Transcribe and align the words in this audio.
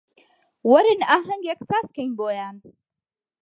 وەرن 0.69 1.01
ئاهەنگێک 1.09 1.59
سازکەین 1.69 2.11
بۆیان 2.17 2.57